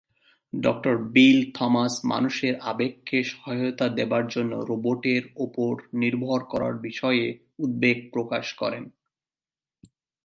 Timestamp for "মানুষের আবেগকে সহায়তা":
2.05-3.87